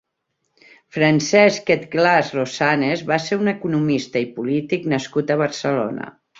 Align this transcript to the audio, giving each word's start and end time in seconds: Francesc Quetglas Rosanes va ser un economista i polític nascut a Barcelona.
Francesc 0.95 1.67
Quetglas 1.67 2.33
Rosanes 2.39 3.05
va 3.13 3.21
ser 3.27 3.39
un 3.45 3.53
economista 3.55 4.27
i 4.27 4.29
polític 4.41 4.93
nascut 4.97 5.35
a 5.35 5.41
Barcelona. 5.47 6.13